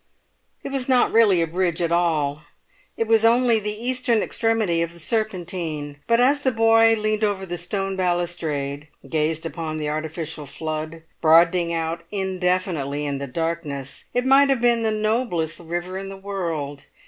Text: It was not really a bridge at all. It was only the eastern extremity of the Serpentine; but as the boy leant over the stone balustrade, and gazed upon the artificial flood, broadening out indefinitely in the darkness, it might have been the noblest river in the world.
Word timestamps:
It 0.63 0.71
was 0.71 0.89
not 0.89 1.11
really 1.11 1.43
a 1.43 1.45
bridge 1.45 1.79
at 1.79 1.91
all. 1.91 2.41
It 2.97 3.05
was 3.05 3.23
only 3.23 3.59
the 3.59 3.79
eastern 3.87 4.23
extremity 4.23 4.81
of 4.81 4.93
the 4.93 4.99
Serpentine; 4.99 5.99
but 6.07 6.19
as 6.19 6.41
the 6.41 6.51
boy 6.51 6.95
leant 6.95 7.23
over 7.23 7.45
the 7.45 7.55
stone 7.55 7.95
balustrade, 7.95 8.87
and 9.03 9.11
gazed 9.11 9.45
upon 9.45 9.77
the 9.77 9.89
artificial 9.89 10.47
flood, 10.47 11.03
broadening 11.21 11.71
out 11.71 12.03
indefinitely 12.09 13.05
in 13.05 13.19
the 13.19 13.27
darkness, 13.27 14.05
it 14.11 14.25
might 14.25 14.49
have 14.49 14.61
been 14.61 14.81
the 14.81 14.89
noblest 14.89 15.59
river 15.59 15.99
in 15.99 16.09
the 16.09 16.17
world. 16.17 16.87